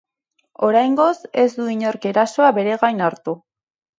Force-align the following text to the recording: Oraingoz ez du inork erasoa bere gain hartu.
Oraingoz 0.67 1.11
ez 1.43 1.45
du 1.59 1.67
inork 1.75 2.09
erasoa 2.13 2.49
bere 2.57 2.79
gain 2.85 3.07
hartu. 3.09 3.37